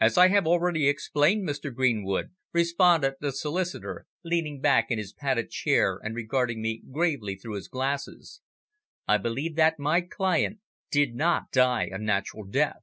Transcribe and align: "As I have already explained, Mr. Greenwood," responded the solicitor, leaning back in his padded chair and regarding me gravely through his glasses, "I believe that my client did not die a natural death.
"As 0.00 0.16
I 0.16 0.28
have 0.28 0.46
already 0.46 0.88
explained, 0.88 1.46
Mr. 1.46 1.70
Greenwood," 1.70 2.30
responded 2.54 3.16
the 3.20 3.30
solicitor, 3.30 4.06
leaning 4.24 4.58
back 4.62 4.86
in 4.90 4.96
his 4.96 5.12
padded 5.12 5.50
chair 5.50 6.00
and 6.02 6.16
regarding 6.16 6.62
me 6.62 6.80
gravely 6.90 7.36
through 7.36 7.56
his 7.56 7.68
glasses, 7.68 8.40
"I 9.06 9.18
believe 9.18 9.56
that 9.56 9.78
my 9.78 10.00
client 10.00 10.60
did 10.90 11.14
not 11.14 11.52
die 11.52 11.90
a 11.92 11.98
natural 11.98 12.44
death. 12.44 12.80